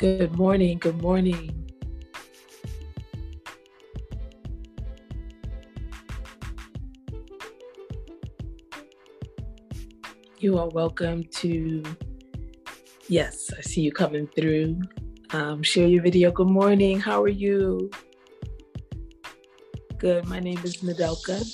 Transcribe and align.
Good 0.00 0.34
morning. 0.34 0.78
Good 0.78 1.02
morning. 1.02 1.68
You 10.38 10.56
are 10.56 10.68
welcome 10.70 11.24
to, 11.24 11.82
yes, 13.08 13.50
I 13.58 13.60
see 13.60 13.82
you 13.82 13.92
coming 13.92 14.26
through. 14.26 14.80
Um, 15.34 15.62
share 15.62 15.86
your 15.86 16.02
video. 16.02 16.30
Good 16.30 16.48
morning. 16.48 16.98
How 16.98 17.22
are 17.22 17.28
you? 17.28 17.90
Good. 19.98 20.26
My 20.28 20.40
name 20.40 20.60
is 20.64 20.78
Nadelka. 20.78 21.44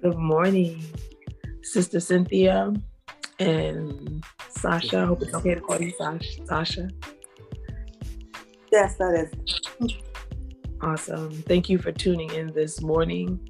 Good 0.00 0.16
morning, 0.16 0.80
Sister 1.64 1.98
Cynthia 1.98 2.72
and 3.40 4.24
Sasha. 4.48 5.00
I 5.00 5.06
hope 5.06 5.22
it's 5.22 5.34
okay 5.34 5.56
to 5.56 5.60
call 5.60 5.82
you 5.82 5.92
Sasha. 6.46 6.88
Yes, 8.76 8.96
that 8.96 9.14
is. 9.14 9.96
Awesome. 10.82 11.30
Thank 11.48 11.70
you 11.70 11.78
for 11.78 11.92
tuning 11.92 12.30
in 12.34 12.52
this 12.52 12.82
morning. 12.82 13.40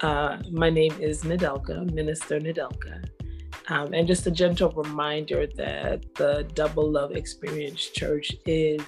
Uh, 0.00 0.38
my 0.50 0.68
name 0.68 0.92
is 0.98 1.22
Nadelka, 1.22 1.88
Minister 1.92 2.40
Nadelka. 2.40 3.04
Um, 3.68 3.94
and 3.94 4.08
just 4.08 4.26
a 4.26 4.32
gentle 4.32 4.72
reminder 4.72 5.46
that 5.46 6.12
the 6.16 6.44
Double 6.54 6.90
Love 6.90 7.12
Experience 7.12 7.88
Church 7.90 8.34
is, 8.46 8.82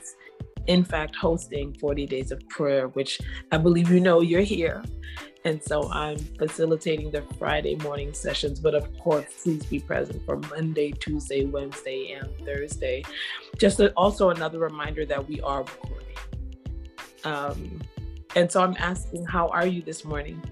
in 0.67 0.83
fact, 0.83 1.15
hosting 1.15 1.73
40 1.75 2.05
Days 2.07 2.33
of 2.33 2.41
Prayer, 2.49 2.89
which 2.89 3.21
I 3.53 3.57
believe 3.57 3.89
you 3.89 4.01
know 4.01 4.23
you're 4.23 4.41
here. 4.41 4.83
And 5.47 5.63
so 5.63 5.89
I'm 5.93 6.19
facilitating 6.19 7.13
the 7.13 7.23
Friday 7.39 7.77
morning 7.77 8.13
sessions. 8.13 8.59
But 8.59 8.75
of 8.75 8.85
course, 8.99 9.27
please 9.45 9.65
be 9.65 9.79
present 9.79 10.27
for 10.27 10.39
Monday, 10.39 10.91
Tuesday, 10.91 11.45
Wednesday, 11.45 12.19
and 12.21 12.29
Thursday. 12.45 13.05
Just 13.57 13.79
a, 13.79 13.93
also 13.93 14.31
another 14.31 14.59
reminder 14.59 15.07
that 15.07 15.29
we 15.29 15.41
are 15.43 15.61
recording. 15.61 16.17
Um, 17.23 17.81
and 18.35 18.51
so 18.51 18.61
I'm 18.61 18.75
asking, 18.81 19.25
how 19.25 19.47
are 19.51 19.69
you 19.69 19.83
this 19.83 20.05
morning? 20.05 20.43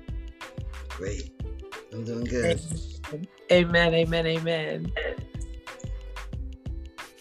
Great. 0.90 1.28
I'm 1.92 2.04
doing 2.04 2.22
good. 2.22 2.60
Amen, 3.50 3.94
amen, 3.94 4.26
amen. 4.28 4.92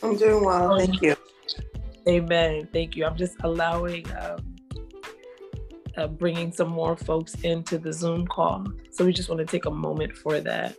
I'm 0.04 0.16
doing 0.16 0.46
well. 0.46 0.78
Thank 0.78 1.02
you. 1.02 1.16
Amen. 2.08 2.70
Thank 2.72 2.96
you. 2.96 3.06
I'm 3.06 3.18
just 3.18 3.36
allowing, 3.44 4.06
um, 4.16 4.53
uh, 5.98 6.08
bringing 6.08 6.52
some 6.52 6.70
more 6.70 6.96
folks 6.96 7.36
into 7.42 7.78
the 7.78 7.94
Zoom 7.94 8.28
call. 8.28 8.66
So 8.92 9.06
we 9.06 9.14
just 9.14 9.30
want 9.30 9.40
to 9.40 9.46
take 9.46 9.66
a 9.66 9.72
moment 9.72 10.16
for 10.16 10.40
that. 10.40 10.76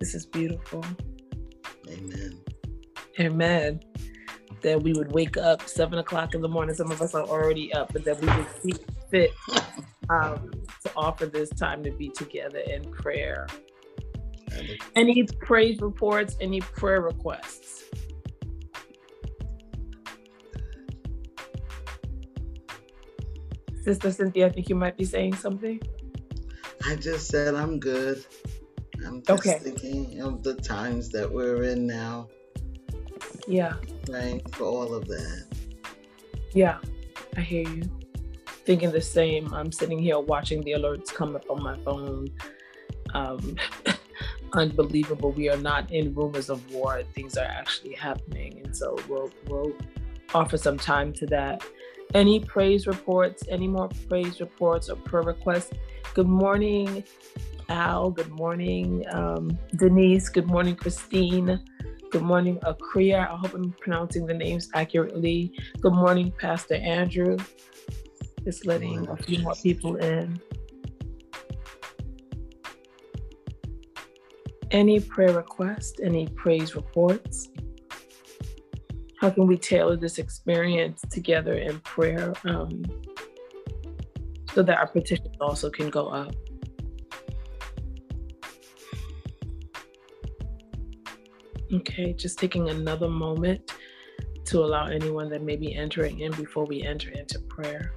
This 0.00 0.14
is 0.14 0.26
beautiful. 0.26 0.84
Amen. 1.88 2.40
Amen. 3.20 3.80
That 4.62 4.82
we 4.82 4.92
would 4.92 5.12
wake 5.12 5.36
up 5.36 5.68
seven 5.68 5.98
o'clock 5.98 6.34
in 6.34 6.40
the 6.40 6.48
morning. 6.48 6.74
Some 6.74 6.90
of 6.90 7.00
us 7.00 7.14
are 7.14 7.24
already 7.24 7.72
up, 7.72 7.92
but 7.92 8.04
that 8.04 8.20
we 8.20 8.26
would 8.26 8.46
see 8.62 8.84
fit 9.10 9.30
um, 10.08 10.50
to 10.84 10.90
offer 10.96 11.26
this 11.26 11.50
time 11.50 11.82
to 11.84 11.92
be 11.92 12.08
together 12.08 12.58
in 12.58 12.90
prayer. 12.90 13.46
Any 14.96 15.24
praise 15.40 15.80
reports, 15.80 16.36
any 16.40 16.60
prayer 16.60 17.00
requests? 17.00 17.81
Sister 23.82 24.10
Cynthia, 24.10 24.46
I 24.46 24.50
think 24.50 24.68
you 24.68 24.74
might 24.74 24.96
be 24.96 25.04
saying 25.04 25.34
something. 25.34 25.80
I 26.86 26.96
just 26.96 27.28
said 27.28 27.54
I'm 27.54 27.78
good. 27.78 28.24
I'm 29.06 29.22
just 29.22 29.46
okay. 29.46 29.58
thinking 29.58 30.20
of 30.20 30.42
the 30.42 30.54
times 30.54 31.10
that 31.10 31.30
we're 31.30 31.64
in 31.64 31.86
now. 31.86 32.28
Yeah. 33.46 33.74
Praying 34.06 34.42
for 34.52 34.64
all 34.64 34.94
of 34.94 35.06
that. 35.08 35.46
Yeah, 36.54 36.78
I 37.36 37.40
hear 37.40 37.68
you 37.68 37.82
thinking 38.64 38.92
the 38.92 39.00
same. 39.00 39.52
I'm 39.52 39.72
sitting 39.72 39.98
here 39.98 40.18
watching 40.18 40.62
the 40.62 40.72
alerts 40.72 41.12
come 41.12 41.34
up 41.34 41.44
on 41.50 41.62
my 41.62 41.76
phone. 41.78 42.28
Um, 43.14 43.56
unbelievable. 44.52 45.32
We 45.32 45.48
are 45.50 45.56
not 45.56 45.90
in 45.90 46.14
rumors 46.14 46.50
of 46.50 46.72
war. 46.72 47.02
Things 47.14 47.36
are 47.36 47.46
actually 47.46 47.94
happening, 47.94 48.60
and 48.64 48.76
so 48.76 48.98
we'll 49.08 49.30
we'll 49.48 49.72
offer 50.34 50.56
some 50.56 50.78
time 50.78 51.12
to 51.14 51.26
that. 51.26 51.64
Any 52.14 52.40
praise 52.40 52.86
reports? 52.86 53.44
Any 53.48 53.68
more 53.68 53.88
praise 54.08 54.40
reports 54.40 54.90
or 54.90 54.96
prayer 54.96 55.22
requests? 55.22 55.72
Good 56.14 56.28
morning, 56.28 57.04
Al. 57.68 58.10
Good 58.10 58.30
morning, 58.30 59.04
um, 59.12 59.58
Denise. 59.76 60.28
Good 60.28 60.46
morning, 60.46 60.76
Christine. 60.76 61.58
Good 62.10 62.22
morning, 62.22 62.58
Akria. 62.58 63.30
I 63.30 63.36
hope 63.36 63.54
I'm 63.54 63.72
pronouncing 63.80 64.26
the 64.26 64.34
names 64.34 64.68
accurately. 64.74 65.54
Good 65.80 65.94
morning, 65.94 66.32
Pastor 66.38 66.74
Andrew. 66.74 67.38
Just 68.44 68.66
letting 68.66 69.08
a 69.08 69.16
few 69.16 69.38
more 69.38 69.54
people 69.54 69.96
in. 69.96 70.38
Any 74.70 75.00
prayer 75.00 75.32
requests, 75.32 76.00
any 76.02 76.26
praise 76.28 76.74
reports? 76.74 77.48
How 79.22 79.30
can 79.30 79.46
we 79.46 79.56
tailor 79.56 79.96
this 79.96 80.18
experience 80.18 81.00
together 81.08 81.52
in 81.52 81.78
prayer 81.78 82.34
um, 82.44 82.82
so 84.52 84.64
that 84.64 84.76
our 84.76 84.88
petitions 84.88 85.36
also 85.40 85.70
can 85.70 85.90
go 85.90 86.08
up? 86.08 86.34
Okay, 91.72 92.12
just 92.14 92.40
taking 92.40 92.68
another 92.70 93.08
moment 93.08 93.70
to 94.46 94.58
allow 94.58 94.86
anyone 94.86 95.30
that 95.30 95.42
may 95.42 95.54
be 95.54 95.72
entering 95.72 96.18
in 96.18 96.32
before 96.32 96.66
we 96.66 96.82
enter 96.82 97.12
into 97.12 97.38
prayer. 97.42 97.94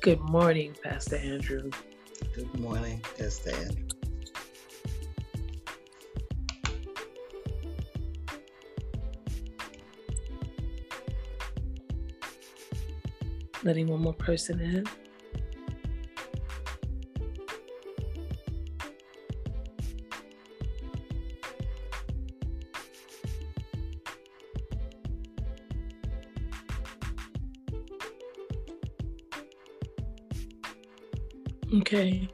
Good 0.00 0.18
morning, 0.18 0.74
Pastor 0.82 1.14
Andrew. 1.14 1.70
Good 2.34 2.58
morning, 2.58 3.00
Pastor 3.16 3.54
Andrew. 3.54 3.99
Letting 13.62 13.88
one 13.88 14.00
more 14.00 14.14
person 14.14 14.60
in. 14.60 14.86
Okay. 31.72 32.28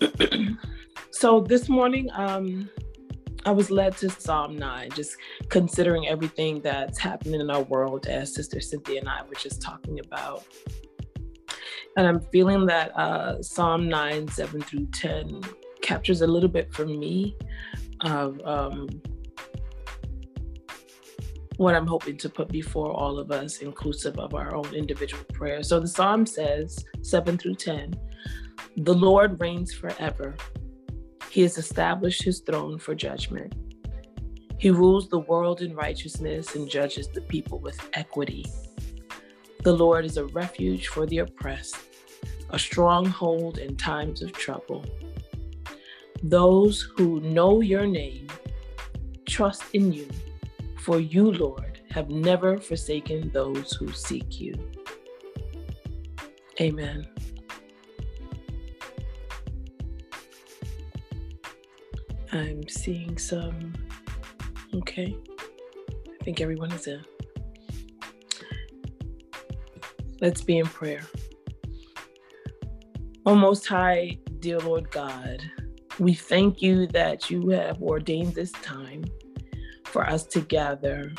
so 1.10 1.40
this 1.40 1.68
morning, 1.68 2.08
um, 2.14 2.70
I 3.44 3.50
was 3.50 3.70
led 3.70 3.96
to 3.98 4.10
Psalm 4.10 4.56
9, 4.56 4.90
just 4.90 5.16
considering 5.48 6.08
everything 6.08 6.60
that's 6.60 6.98
happening 6.98 7.40
in 7.40 7.50
our 7.50 7.62
world, 7.62 8.06
as 8.06 8.34
Sister 8.34 8.60
Cynthia 8.60 9.00
and 9.00 9.08
I 9.08 9.22
were 9.22 9.34
just 9.34 9.62
talking 9.62 10.00
about. 10.00 10.44
And 11.96 12.06
I'm 12.06 12.20
feeling 12.20 12.66
that 12.66 12.96
uh, 12.96 13.42
Psalm 13.42 13.88
9, 13.88 14.28
7 14.28 14.60
through 14.60 14.86
10 14.92 15.42
captures 15.82 16.22
a 16.22 16.26
little 16.26 16.48
bit 16.48 16.72
for 16.72 16.86
me 16.86 17.36
of 18.02 18.40
um, 18.44 18.88
what 21.56 21.74
I'm 21.74 21.86
hoping 21.86 22.16
to 22.18 22.28
put 22.28 22.48
before 22.48 22.92
all 22.92 23.18
of 23.18 23.32
us, 23.32 23.58
inclusive 23.58 24.18
of 24.18 24.34
our 24.34 24.54
own 24.54 24.72
individual 24.74 25.24
prayers. 25.32 25.68
So 25.68 25.80
the 25.80 25.88
psalm 25.88 26.24
says, 26.24 26.84
7 27.02 27.36
through 27.36 27.56
10, 27.56 27.94
the 28.76 28.94
Lord 28.94 29.40
reigns 29.40 29.74
forever. 29.74 30.36
He 31.30 31.42
has 31.42 31.58
established 31.58 32.22
his 32.22 32.40
throne 32.40 32.78
for 32.78 32.94
judgment. 32.94 33.54
He 34.58 34.70
rules 34.70 35.08
the 35.08 35.20
world 35.20 35.62
in 35.62 35.74
righteousness 35.74 36.54
and 36.54 36.68
judges 36.68 37.08
the 37.08 37.20
people 37.20 37.58
with 37.58 37.80
equity. 37.92 38.44
The 39.62 39.72
Lord 39.72 40.04
is 40.04 40.16
a 40.16 40.26
refuge 40.26 40.88
for 40.88 41.06
the 41.06 41.18
oppressed, 41.18 41.76
a 42.50 42.58
stronghold 42.58 43.58
in 43.58 43.76
times 43.76 44.22
of 44.22 44.32
trouble. 44.32 44.84
Those 46.22 46.82
who 46.96 47.20
know 47.20 47.60
your 47.60 47.86
name 47.86 48.28
trust 49.26 49.62
in 49.72 49.92
you 49.92 50.08
for 50.88 51.00
you, 51.00 51.30
Lord, 51.30 51.80
have 51.90 52.08
never 52.08 52.58
forsaken 52.58 53.30
those 53.34 53.72
who 53.72 53.92
seek 53.92 54.40
you. 54.40 54.54
Amen. 56.60 57.06
I'm 62.32 62.66
seeing 62.68 63.18
some. 63.18 63.74
Okay. 64.78 65.16
I 66.20 66.24
think 66.24 66.40
everyone 66.40 66.70
is 66.72 66.86
in. 66.86 67.04
Let's 70.20 70.40
be 70.40 70.58
in 70.58 70.66
prayer. 70.66 71.02
O 73.26 73.34
Most 73.34 73.66
High, 73.66 74.18
dear 74.38 74.58
Lord 74.60 74.88
God, 74.90 75.42
we 75.98 76.14
thank 76.14 76.62
you 76.62 76.86
that 76.88 77.28
you 77.28 77.48
have 77.50 77.82
ordained 77.82 78.34
this 78.34 78.52
time 78.52 79.04
for 79.84 80.06
us 80.06 80.24
to 80.26 80.40
gather 80.42 81.12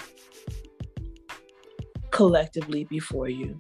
collectively 2.11 2.85
before 2.85 3.27
you. 3.27 3.57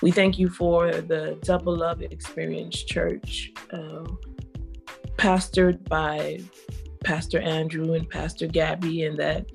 We 0.00 0.10
thank 0.10 0.38
you 0.38 0.48
for 0.48 0.90
the 0.90 1.38
Double 1.42 1.76
Love 1.76 2.00
Experience 2.00 2.82
Church, 2.82 3.52
uh, 3.72 4.04
pastored 5.16 5.86
by 5.88 6.40
Pastor 7.08 7.40
Andrew 7.40 7.94
and 7.94 8.06
Pastor 8.06 8.46
Gabby, 8.46 9.04
and 9.04 9.18
that 9.18 9.46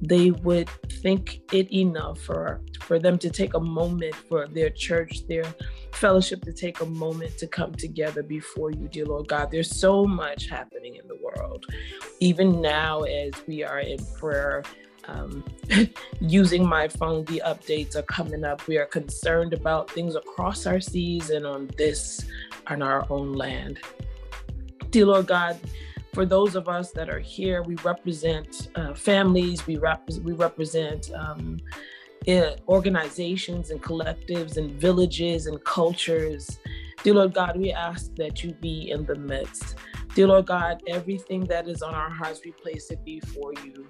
they 0.00 0.30
would 0.30 0.70
think 1.02 1.42
it 1.52 1.70
enough 1.70 2.18
for 2.18 2.62
for 2.80 2.98
them 2.98 3.18
to 3.18 3.28
take 3.28 3.52
a 3.52 3.60
moment 3.60 4.14
for 4.14 4.48
their 4.48 4.70
church, 4.70 5.26
their 5.28 5.44
fellowship 5.92 6.40
to 6.44 6.54
take 6.54 6.80
a 6.80 6.86
moment 6.86 7.36
to 7.36 7.46
come 7.46 7.74
together 7.74 8.22
before 8.22 8.70
you, 8.70 8.88
dear 8.88 9.04
Lord 9.04 9.28
God. 9.28 9.50
There's 9.50 9.70
so 9.78 10.06
much 10.06 10.48
happening 10.48 10.96
in 10.96 11.06
the 11.06 11.18
world. 11.22 11.66
Even 12.20 12.62
now, 12.62 13.02
as 13.02 13.34
we 13.46 13.62
are 13.62 13.80
in 13.80 13.98
prayer, 14.18 14.62
um, 15.06 15.44
using 16.20 16.66
my 16.66 16.88
phone, 16.88 17.26
the 17.26 17.42
updates 17.44 17.94
are 17.94 18.04
coming 18.04 18.42
up. 18.42 18.66
We 18.66 18.78
are 18.78 18.86
concerned 18.86 19.52
about 19.52 19.90
things 19.90 20.14
across 20.14 20.64
our 20.64 20.80
seas 20.80 21.28
and 21.28 21.44
on 21.44 21.68
this, 21.76 22.24
on 22.68 22.80
our 22.80 23.06
own 23.10 23.34
land. 23.34 23.80
Dear 24.88 25.06
Lord 25.06 25.26
God, 25.26 25.60
for 26.12 26.26
those 26.26 26.56
of 26.56 26.68
us 26.68 26.92
that 26.92 27.08
are 27.08 27.20
here, 27.20 27.62
we 27.62 27.74
represent 27.76 28.68
uh, 28.74 28.92
families, 28.92 29.66
we, 29.66 29.78
rep- 29.78 30.10
we 30.22 30.32
represent 30.32 31.10
um, 31.14 31.58
organizations 32.68 33.70
and 33.70 33.82
collectives 33.82 34.58
and 34.58 34.72
villages 34.72 35.46
and 35.46 35.62
cultures. 35.64 36.58
Dear 37.02 37.14
Lord 37.14 37.34
God, 37.34 37.56
we 37.56 37.72
ask 37.72 38.14
that 38.16 38.44
you 38.44 38.52
be 38.54 38.90
in 38.90 39.06
the 39.06 39.16
midst. 39.16 39.76
Dear 40.14 40.28
Lord 40.28 40.46
God, 40.46 40.82
everything 40.86 41.44
that 41.46 41.66
is 41.66 41.82
on 41.82 41.94
our 41.94 42.10
hearts, 42.10 42.42
we 42.44 42.52
place 42.52 42.90
it 42.90 43.02
before 43.04 43.54
you. 43.64 43.86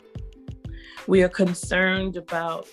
We 1.09 1.25
are 1.25 1.29
concerned 1.29 2.17
about 2.17 2.69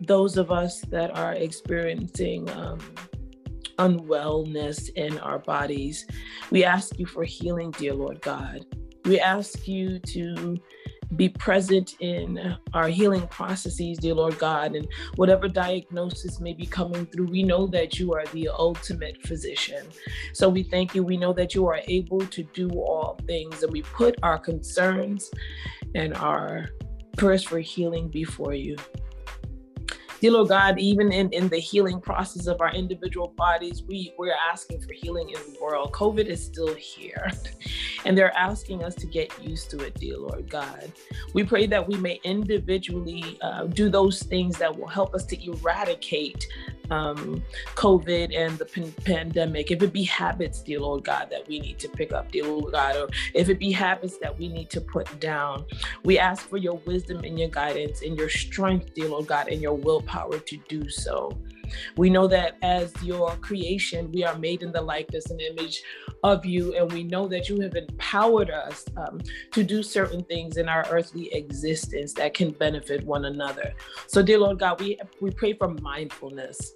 those 0.00 0.36
of 0.36 0.52
us 0.52 0.80
that 0.82 1.10
are 1.16 1.32
experiencing 1.32 2.48
um, 2.50 2.78
unwellness 3.78 4.90
in 4.96 5.18
our 5.18 5.38
bodies. 5.38 6.06
We 6.50 6.64
ask 6.64 6.98
you 6.98 7.06
for 7.06 7.24
healing, 7.24 7.70
dear 7.72 7.94
Lord 7.94 8.20
God. 8.20 8.64
We 9.04 9.20
ask 9.20 9.68
you 9.68 9.98
to 10.00 10.58
be 11.14 11.28
present 11.28 11.94
in 12.00 12.56
our 12.74 12.88
healing 12.88 13.26
processes, 13.28 13.98
dear 13.98 14.14
Lord 14.14 14.38
God, 14.38 14.74
and 14.74 14.88
whatever 15.14 15.46
diagnosis 15.46 16.40
may 16.40 16.52
be 16.52 16.66
coming 16.66 17.06
through, 17.06 17.26
we 17.26 17.44
know 17.44 17.66
that 17.68 17.98
you 17.98 18.12
are 18.12 18.26
the 18.32 18.48
ultimate 18.48 19.24
physician. 19.24 19.86
So 20.32 20.48
we 20.48 20.64
thank 20.64 20.94
you. 20.94 21.04
We 21.04 21.16
know 21.16 21.32
that 21.34 21.54
you 21.54 21.66
are 21.68 21.80
able 21.86 22.20
to 22.20 22.42
do 22.42 22.68
all 22.70 23.18
things, 23.26 23.62
and 23.62 23.72
we 23.72 23.82
put 23.82 24.16
our 24.22 24.38
concerns 24.38 25.30
and 25.94 26.14
our 26.14 26.70
prayers 27.16 27.44
for 27.44 27.60
healing 27.60 28.08
before 28.08 28.54
you. 28.54 28.76
Dear 30.18 30.30
Lord 30.30 30.48
God, 30.48 30.78
even 30.78 31.12
in, 31.12 31.30
in 31.32 31.48
the 31.48 31.58
healing 31.58 32.00
process 32.00 32.46
of 32.46 32.62
our 32.62 32.72
individual 32.72 33.34
bodies, 33.36 33.82
we, 33.82 34.14
we're 34.16 34.34
asking 34.50 34.80
for 34.80 34.94
healing 34.94 35.28
in 35.28 35.52
the 35.52 35.58
world. 35.60 35.92
COVID 35.92 36.24
is 36.24 36.42
still 36.42 36.74
here, 36.74 37.30
and 38.06 38.16
they're 38.16 38.34
asking 38.34 38.82
us 38.82 38.94
to 38.94 39.06
get 39.06 39.30
used 39.42 39.70
to 39.72 39.84
it, 39.84 39.92
dear 39.94 40.16
Lord 40.16 40.48
God. 40.48 40.90
We 41.34 41.44
pray 41.44 41.66
that 41.66 41.86
we 41.86 41.96
may 41.98 42.18
individually 42.24 43.38
uh, 43.42 43.64
do 43.64 43.90
those 43.90 44.22
things 44.22 44.56
that 44.56 44.74
will 44.74 44.88
help 44.88 45.14
us 45.14 45.26
to 45.26 45.44
eradicate 45.44 46.46
um, 46.90 47.42
COVID 47.74 48.36
and 48.36 48.58
the 48.58 48.92
pandemic, 49.04 49.70
if 49.70 49.82
it 49.82 49.92
be 49.92 50.04
habits, 50.04 50.62
dear 50.62 50.80
Lord 50.80 51.04
God, 51.04 51.28
that 51.30 51.46
we 51.48 51.60
need 51.60 51.78
to 51.80 51.88
pick 51.88 52.12
up, 52.12 52.30
dear 52.30 52.46
Lord 52.46 52.72
God, 52.72 52.96
or 52.96 53.08
if 53.34 53.48
it 53.48 53.58
be 53.58 53.72
habits 53.72 54.18
that 54.18 54.38
we 54.38 54.48
need 54.48 54.70
to 54.70 54.80
put 54.80 55.20
down, 55.20 55.64
we 56.04 56.18
ask 56.18 56.48
for 56.48 56.56
your 56.56 56.78
wisdom 56.86 57.24
and 57.24 57.38
your 57.38 57.48
guidance 57.48 58.02
and 58.02 58.16
your 58.18 58.28
strength, 58.28 58.94
dear 58.94 59.08
Lord 59.08 59.26
God, 59.26 59.48
and 59.48 59.60
your 59.60 59.74
willpower 59.74 60.38
to 60.38 60.56
do 60.68 60.88
so. 60.88 61.36
We 61.96 62.10
know 62.10 62.26
that 62.28 62.56
as 62.62 62.92
your 63.02 63.36
creation, 63.36 64.10
we 64.12 64.24
are 64.24 64.38
made 64.38 64.62
in 64.62 64.72
the 64.72 64.80
likeness 64.80 65.30
and 65.30 65.40
image 65.40 65.82
of 66.22 66.44
you, 66.44 66.74
and 66.74 66.90
we 66.92 67.04
know 67.04 67.26
that 67.28 67.48
you 67.48 67.60
have 67.60 67.74
empowered 67.74 68.50
us 68.50 68.84
um, 68.96 69.20
to 69.52 69.62
do 69.62 69.82
certain 69.82 70.22
things 70.24 70.56
in 70.56 70.68
our 70.68 70.86
earthly 70.90 71.32
existence 71.32 72.12
that 72.14 72.34
can 72.34 72.50
benefit 72.50 73.04
one 73.04 73.26
another. 73.26 73.74
So, 74.06 74.22
dear 74.22 74.38
Lord 74.38 74.58
God, 74.58 74.80
we 74.80 74.98
we 75.20 75.30
pray 75.30 75.54
for 75.54 75.68
mindfulness 75.68 76.72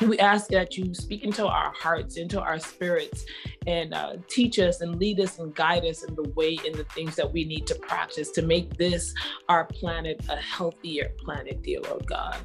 we 0.00 0.18
ask 0.18 0.48
that 0.48 0.76
you 0.76 0.94
speak 0.94 1.24
into 1.24 1.46
our 1.46 1.72
hearts, 1.72 2.16
into 2.16 2.40
our 2.40 2.58
spirits, 2.58 3.24
and 3.66 3.94
uh, 3.94 4.14
teach 4.28 4.58
us 4.58 4.80
and 4.80 4.96
lead 4.96 5.20
us 5.20 5.38
and 5.38 5.54
guide 5.54 5.84
us 5.84 6.02
in 6.02 6.14
the 6.14 6.28
way 6.30 6.58
in 6.64 6.72
the 6.72 6.84
things 6.84 7.16
that 7.16 7.32
we 7.32 7.44
need 7.44 7.66
to 7.68 7.74
practice 7.76 8.30
to 8.32 8.42
make 8.42 8.76
this 8.76 9.14
our 9.48 9.64
planet 9.64 10.20
a 10.28 10.36
healthier 10.36 11.12
planet, 11.18 11.62
dear 11.62 11.80
Lord 11.80 12.06
God. 12.06 12.36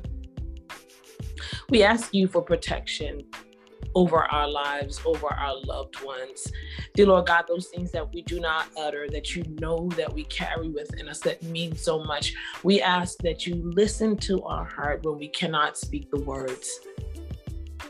We 1.70 1.84
ask 1.84 2.14
you 2.14 2.28
for 2.28 2.42
protection 2.42 3.24
over 3.96 4.24
our 4.26 4.48
lives, 4.48 5.02
over 5.06 5.28
our 5.28 5.56
loved 5.66 6.04
ones. 6.04 6.52
Dear 6.94 7.08
Lord 7.08 7.28
God, 7.28 7.46
those 7.48 7.68
things 7.68 7.92
that 7.92 8.14
we 8.14 8.22
do 8.22 8.40
not 8.40 8.68
utter, 8.78 9.08
that 9.10 9.36
you 9.36 9.44
know 9.60 9.90
that 9.98 10.14
we 10.14 10.26
carry 10.26 10.70
within 10.70 11.10
us 11.10 11.20
that 11.22 11.42
mean 11.44 11.76
so 11.76 12.04
much, 12.04 12.36
we 12.64 12.82
ask 12.82 13.18
that 13.20 13.48
you 13.48 13.56
listen 13.56 14.18
to 14.18 14.44
our 14.44 14.66
heart 14.66 15.04
when 15.04 15.18
we 15.18 15.28
cannot 15.28 15.78
speak 15.78 16.10
the 16.12 16.22
words. 16.22 16.80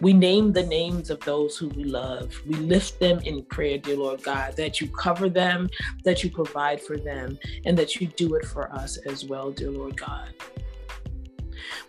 We 0.01 0.13
name 0.13 0.53
the 0.53 0.65
names 0.65 1.09
of 1.09 1.19
those 1.21 1.57
who 1.57 1.67
we 1.69 1.83
love. 1.83 2.33
We 2.47 2.55
lift 2.55 3.01
them 3.01 3.19
in 3.19 3.43
prayer, 3.43 3.77
dear 3.77 3.97
Lord 3.97 4.23
God, 4.23 4.55
that 4.55 4.79
you 4.79 4.87
cover 4.87 5.27
them, 5.27 5.69
that 6.05 6.23
you 6.23 6.31
provide 6.31 6.81
for 6.81 6.97
them, 6.97 7.37
and 7.65 7.77
that 7.77 7.97
you 7.97 8.07
do 8.07 8.35
it 8.35 8.45
for 8.45 8.71
us 8.71 8.95
as 9.05 9.25
well, 9.25 9.51
dear 9.51 9.71
Lord 9.71 9.97
God. 9.97 10.33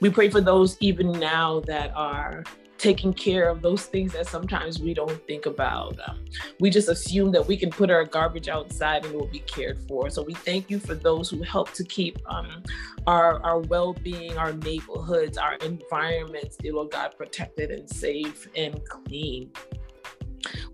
We 0.01 0.11
pray 0.11 0.31
for 0.31 0.41
those 0.41 0.77
even 0.81 1.13
now 1.13 1.61
that 1.61 1.93
are 1.95 2.45
taking 2.81 3.13
care 3.13 3.51
of 3.51 3.61
those 3.61 3.85
things 3.85 4.11
that 4.15 4.27
sometimes 4.27 4.81
we 4.81 4.95
don't 4.95 5.23
think 5.27 5.45
about. 5.45 5.99
Um, 6.09 6.25
we 6.61 6.71
just 6.71 6.89
assume 6.89 7.31
that 7.33 7.47
we 7.47 7.55
can 7.55 7.69
put 7.69 7.91
our 7.91 8.07
garbage 8.07 8.49
outside 8.49 9.05
and 9.05 9.15
it 9.15 9.19
will 9.19 9.27
be 9.27 9.41
cared 9.41 9.79
for. 9.87 10.09
So 10.09 10.23
we 10.23 10.33
thank 10.33 10.71
you 10.71 10.79
for 10.79 10.95
those 10.95 11.29
who 11.29 11.43
help 11.43 11.73
to 11.75 11.85
keep 11.85 12.19
um, 12.25 12.63
our, 13.07 13.43
our 13.43 13.59
well 13.59 13.93
being, 13.93 14.39
our 14.39 14.55
neighborhoods, 14.55 15.37
our 15.37 15.57
environments, 15.57 16.57
dear 16.57 16.73
Lord 16.73 16.91
God, 16.91 17.15
protected 17.19 17.71
and 17.71 17.89
safe 17.89 18.49
and 18.57 18.81
clean. 18.89 19.53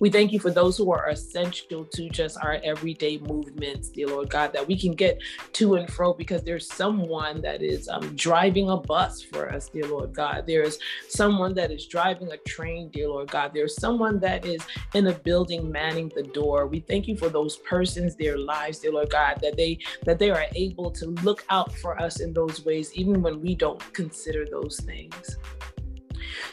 We 0.00 0.10
thank 0.10 0.32
you 0.32 0.40
for 0.40 0.50
those 0.50 0.76
who 0.76 0.92
are 0.92 1.08
essential 1.08 1.84
to 1.84 2.08
just 2.08 2.38
our 2.42 2.58
everyday 2.62 3.18
movements, 3.18 3.88
dear 3.88 4.08
Lord 4.08 4.30
God, 4.30 4.52
that 4.52 4.66
we 4.66 4.78
can 4.78 4.92
get 4.92 5.20
to 5.54 5.74
and 5.74 5.90
fro 5.92 6.12
because 6.12 6.42
there's 6.42 6.70
someone 6.72 7.40
that 7.42 7.62
is 7.62 7.88
um, 7.88 8.14
driving 8.14 8.70
a 8.70 8.76
bus 8.76 9.22
for 9.22 9.52
us, 9.52 9.68
dear 9.68 9.86
Lord 9.86 10.12
God. 10.12 10.44
There's 10.46 10.78
someone 11.08 11.54
that 11.54 11.70
is 11.70 11.86
driving 11.86 12.30
a 12.32 12.36
train, 12.38 12.90
dear 12.90 13.08
Lord 13.08 13.30
God. 13.30 13.52
There's 13.54 13.76
someone 13.80 14.20
that 14.20 14.44
is 14.44 14.62
in 14.94 15.06
a 15.08 15.12
building 15.12 15.70
manning 15.70 16.10
the 16.14 16.22
door. 16.22 16.66
We 16.66 16.80
thank 16.80 17.08
you 17.08 17.16
for 17.16 17.28
those 17.28 17.56
persons, 17.58 18.16
their 18.16 18.38
lives, 18.38 18.78
dear 18.78 18.92
Lord 18.92 19.10
God, 19.10 19.38
that 19.42 19.56
they 19.56 19.78
that 20.04 20.18
they 20.18 20.30
are 20.30 20.46
able 20.54 20.90
to 20.92 21.06
look 21.22 21.44
out 21.50 21.72
for 21.76 22.00
us 22.00 22.20
in 22.20 22.32
those 22.32 22.64
ways, 22.64 22.92
even 22.94 23.22
when 23.22 23.40
we 23.40 23.54
don't 23.54 23.80
consider 23.92 24.46
those 24.46 24.78
things. 24.80 25.38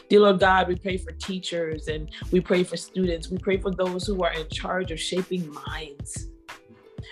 Dear 0.08 0.20
Lord 0.20 0.40
God, 0.40 0.68
we 0.68 0.76
pray 0.76 0.96
for 0.96 1.12
teachers 1.12 1.88
and 1.88 2.10
we 2.30 2.40
pray 2.40 2.64
for 2.64 2.76
students. 2.76 3.30
We 3.30 3.38
pray 3.38 3.58
for 3.58 3.70
those 3.70 4.06
who 4.06 4.22
are 4.22 4.32
in 4.32 4.48
charge 4.48 4.90
of 4.90 5.00
shaping 5.00 5.52
minds. 5.66 6.28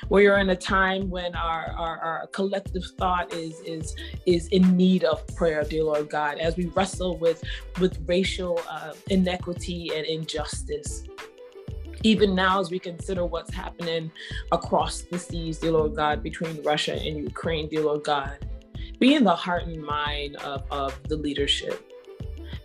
We 0.09 0.27
are 0.27 0.39
in 0.39 0.51
a 0.51 0.57
time 0.57 1.11
when 1.11 1.35
our, 1.35 1.75
our, 1.79 1.99
our 1.99 2.27
collective 2.29 2.83
thought 2.99 3.33
is 3.33 3.61
is 3.61 3.95
is 4.27 4.49
in 4.49 4.77
need 4.77 5.05
of 5.05 5.27
prayer, 5.37 5.63
dear 5.65 5.85
Lord 5.85 6.11
God, 6.11 6.39
as 6.39 6.57
we 6.57 6.67
wrestle 6.67 7.19
with 7.19 7.43
with 7.81 8.03
racial 8.07 8.61
uh, 8.69 8.93
inequity 9.11 9.91
and 9.95 10.07
injustice 10.07 11.05
even 12.05 12.35
now 12.35 12.61
as 12.61 12.71
we 12.71 12.79
consider 12.79 13.25
what's 13.25 13.55
happening 13.55 14.11
across 14.51 15.03
the 15.03 15.19
seas, 15.19 15.59
dear 15.59 15.73
Lord 15.73 15.95
God, 15.95 16.23
between 16.23 16.63
Russia 16.63 16.95
and 16.95 17.17
Ukraine, 17.17 17.69
dear 17.69 17.83
Lord 17.83 18.05
God, 18.05 18.39
be 18.99 19.15
in 19.15 19.25
the 19.25 19.35
heart 19.35 19.65
and 19.65 19.83
mind 19.83 20.37
of, 20.37 20.65
of 20.71 21.01
the 21.09 21.17
leadership 21.17 21.92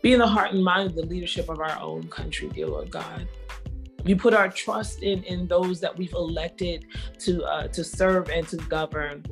be 0.01 0.13
in 0.13 0.19
the 0.19 0.27
heart 0.27 0.53
and 0.53 0.63
mind 0.63 0.89
of 0.89 0.95
the 0.95 1.05
leadership 1.05 1.49
of 1.49 1.59
our 1.59 1.79
own 1.79 2.07
country, 2.09 2.49
dear 2.49 2.67
Lord 2.67 2.89
God. 2.89 3.27
We 4.03 4.15
put 4.15 4.33
our 4.33 4.49
trust 4.49 5.03
in, 5.03 5.23
in 5.23 5.47
those 5.47 5.81
that 5.81 5.95
we've 5.97 6.13
elected 6.13 6.85
to 7.19 7.43
uh, 7.43 7.67
to 7.69 7.83
serve 7.83 8.29
and 8.29 8.47
to 8.47 8.57
govern. 8.57 9.25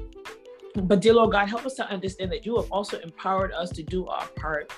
But 0.76 1.02
dear 1.02 1.14
Lord 1.14 1.32
God, 1.32 1.48
help 1.48 1.66
us 1.66 1.76
to 1.76 1.90
understand 1.90 2.32
that 2.34 2.46
you 2.46 2.58
have 2.58 2.70
also 2.72 3.00
empowered 3.00 3.54
us 3.54 3.70
to 3.72 3.84
do 3.84 4.08
our 4.08 4.28
part 4.36 4.72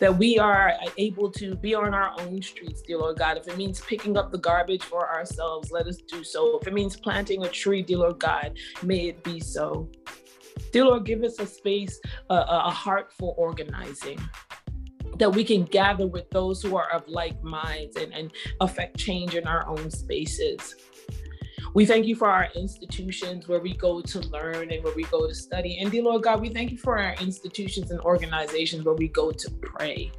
that 0.00 0.16
we 0.16 0.38
are 0.38 0.74
able 0.96 1.30
to 1.32 1.56
be 1.56 1.74
on 1.74 1.92
our 1.92 2.14
own 2.20 2.40
streets, 2.40 2.82
dear 2.82 2.98
Lord 2.98 3.18
God. 3.18 3.36
If 3.36 3.48
it 3.48 3.56
means 3.56 3.80
picking 3.80 4.16
up 4.16 4.30
the 4.30 4.38
garbage 4.38 4.84
for 4.84 5.08
ourselves, 5.08 5.70
let 5.70 5.86
us 5.86 5.96
do 5.96 6.22
so. 6.22 6.58
If 6.60 6.68
it 6.68 6.72
means 6.72 6.96
planting 6.96 7.44
a 7.44 7.48
tree, 7.48 7.82
dear 7.82 7.98
Lord 7.98 8.18
God, 8.18 8.56
may 8.82 9.08
it 9.08 9.22
be 9.24 9.40
so. 9.40 9.90
Dear 10.72 10.84
Lord, 10.84 11.04
give 11.04 11.22
us 11.22 11.38
a 11.38 11.46
space, 11.46 12.00
uh, 12.30 12.44
a 12.48 12.70
heart 12.70 13.12
for 13.12 13.34
organizing 13.34 14.20
that 15.18 15.30
we 15.30 15.44
can 15.44 15.64
gather 15.64 16.06
with 16.06 16.28
those 16.30 16.62
who 16.62 16.76
are 16.76 16.90
of 16.90 17.06
like 17.08 17.42
minds 17.42 17.96
and, 17.96 18.12
and 18.12 18.32
affect 18.60 18.96
change 18.96 19.34
in 19.34 19.46
our 19.46 19.66
own 19.68 19.90
spaces. 19.90 20.76
We 21.74 21.84
thank 21.84 22.06
you 22.06 22.16
for 22.16 22.28
our 22.28 22.48
institutions 22.54 23.46
where 23.46 23.60
we 23.60 23.74
go 23.74 24.00
to 24.00 24.20
learn 24.28 24.72
and 24.72 24.82
where 24.82 24.94
we 24.94 25.04
go 25.04 25.26
to 25.26 25.34
study. 25.34 25.78
And 25.78 25.90
dear 25.90 26.02
Lord 26.02 26.22
God, 26.22 26.40
we 26.40 26.48
thank 26.48 26.70
you 26.70 26.78
for 26.78 26.98
our 26.98 27.14
institutions 27.20 27.90
and 27.90 28.00
organizations 28.00 28.84
where 28.84 28.94
we 28.94 29.08
go 29.08 29.30
to 29.30 29.50
pray. 29.60 30.10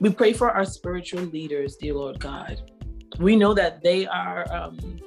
We 0.00 0.10
pray 0.10 0.32
for 0.32 0.50
our 0.50 0.64
spiritual 0.64 1.22
leaders, 1.22 1.76
dear 1.76 1.94
Lord 1.94 2.18
God. 2.18 2.60
We 3.18 3.36
know 3.36 3.54
that 3.54 3.82
they 3.82 4.06
are 4.06 4.52
um, 4.52 5.00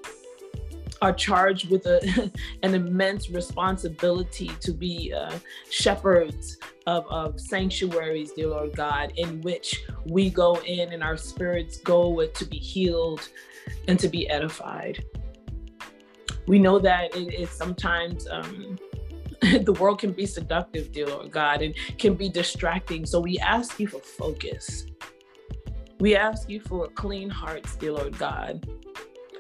are 1.02 1.14
charged 1.14 1.70
with 1.70 1.86
a, 1.86 2.32
an 2.64 2.74
immense 2.74 3.30
responsibility 3.30 4.50
to 4.60 4.72
be 4.72 5.14
uh, 5.14 5.38
shepherds 5.70 6.58
of, 6.88 7.06
of 7.08 7.40
sanctuaries, 7.40 8.32
dear 8.32 8.48
Lord 8.48 8.75
God, 8.75 9.14
in 9.18 9.42
which 9.42 9.84
we 10.06 10.30
go 10.30 10.56
in 10.66 10.94
and 10.94 11.04
our 11.04 11.18
spirits 11.18 11.78
go 11.78 12.25
to 12.25 12.46
be 12.46 12.58
healed 12.58 13.28
and 13.88 14.00
to 14.00 14.08
be 14.08 14.30
edified. 14.30 15.04
We 16.48 16.60
know 16.60 16.80
that 16.80 17.16
it 17.16 17.34
is 17.34 17.50
sometimes 17.50 18.28
um, 18.28 18.78
the 19.42 19.74
world 19.80 20.00
can 20.00 20.12
be 20.12 20.25
seductive, 20.25 20.92
dear 20.92 21.08
Lord 21.08 21.32
God, 21.32 21.62
and 21.62 21.75
can 21.98 22.14
be 22.14 22.30
distracting. 22.30 23.06
So 23.06 23.20
we 23.20 23.40
ask 23.40 23.80
you 23.80 23.88
for 23.88 24.00
focus. 24.00 24.86
We 26.00 26.16
ask 26.16 26.50
you 26.50 26.60
for 26.60 26.88
clean 26.90 27.30
hearts, 27.30 27.75
dear 27.75 27.94
Lord 27.94 28.18
God. 28.18 28.68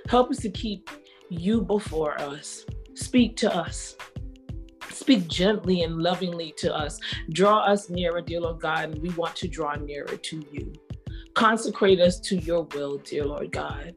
Help 0.07 0.31
us 0.31 0.37
to 0.37 0.49
keep 0.49 0.89
you 1.29 1.61
before 1.61 2.19
us. 2.19 2.65
Speak 2.93 3.35
to 3.37 3.53
us. 3.53 3.95
Speak 4.89 5.27
gently 5.27 5.81
and 5.81 5.97
lovingly 5.97 6.53
to 6.57 6.73
us. 6.73 6.99
Draw 7.31 7.59
us 7.59 7.89
nearer, 7.89 8.21
dear 8.21 8.41
Lord 8.41 8.61
God, 8.61 8.85
and 8.85 9.01
we 9.01 9.09
want 9.11 9.35
to 9.37 9.47
draw 9.47 9.75
nearer 9.75 10.15
to 10.15 10.45
you. 10.51 10.73
Consecrate 11.33 11.99
us 11.99 12.19
to 12.21 12.37
your 12.37 12.63
will, 12.63 12.97
dear 12.99 13.25
Lord 13.25 13.51
God. 13.51 13.93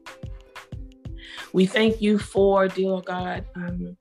We 1.53 1.65
thank 1.65 2.01
you 2.01 2.19
for, 2.19 2.67
dear 2.67 2.89
Lord 2.89 3.05
God, 3.05 3.45
um, 3.55 3.97